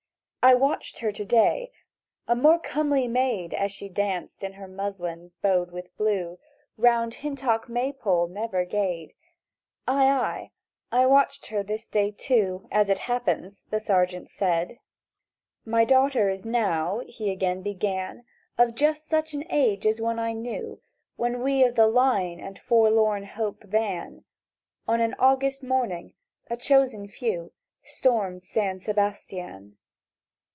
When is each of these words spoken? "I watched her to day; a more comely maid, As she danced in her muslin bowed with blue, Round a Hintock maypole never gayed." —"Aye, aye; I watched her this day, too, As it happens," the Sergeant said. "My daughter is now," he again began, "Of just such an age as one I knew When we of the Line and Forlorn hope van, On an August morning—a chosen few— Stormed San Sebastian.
"I 0.43 0.55
watched 0.55 0.97
her 0.99 1.11
to 1.11 1.23
day; 1.23 1.71
a 2.27 2.35
more 2.35 2.57
comely 2.57 3.07
maid, 3.07 3.53
As 3.53 3.71
she 3.71 3.87
danced 3.89 4.43
in 4.43 4.53
her 4.53 4.67
muslin 4.67 5.33
bowed 5.43 5.69
with 5.69 5.95
blue, 5.97 6.39
Round 6.77 7.13
a 7.13 7.17
Hintock 7.17 7.69
maypole 7.69 8.27
never 8.27 8.65
gayed." 8.65 9.13
—"Aye, 9.87 10.09
aye; 10.09 10.51
I 10.91 11.05
watched 11.05 11.45
her 11.47 11.61
this 11.61 11.87
day, 11.87 12.09
too, 12.09 12.67
As 12.71 12.89
it 12.89 12.97
happens," 12.97 13.65
the 13.69 13.79
Sergeant 13.79 14.31
said. 14.31 14.79
"My 15.63 15.85
daughter 15.85 16.27
is 16.27 16.43
now," 16.43 17.01
he 17.05 17.29
again 17.29 17.61
began, 17.61 18.25
"Of 18.57 18.73
just 18.73 19.05
such 19.05 19.33
an 19.35 19.43
age 19.51 19.85
as 19.85 20.01
one 20.01 20.17
I 20.17 20.33
knew 20.33 20.81
When 21.17 21.43
we 21.43 21.63
of 21.63 21.75
the 21.75 21.85
Line 21.87 22.39
and 22.39 22.57
Forlorn 22.57 23.25
hope 23.25 23.61
van, 23.63 24.25
On 24.87 24.99
an 25.01 25.13
August 25.19 25.61
morning—a 25.61 26.57
chosen 26.57 27.07
few— 27.07 27.51
Stormed 27.83 28.43
San 28.43 28.79
Sebastian. 28.79 29.77